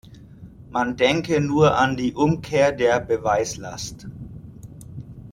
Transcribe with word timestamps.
Man 0.71 0.95
denke 0.97 1.39
nur 1.41 1.77
an 1.77 1.95
die 1.95 2.15
Umkehr 2.15 2.71
der 2.71 2.99
Beweislast. 3.01 4.07